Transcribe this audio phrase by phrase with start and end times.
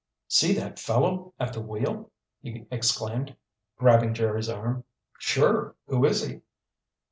[0.27, 2.09] "See that fellow at the wheel!"
[2.41, 3.35] he exclaimed,
[3.77, 4.83] grabbing Jerry's arm.
[5.19, 5.75] "Sure.
[5.85, 6.41] Who is he?"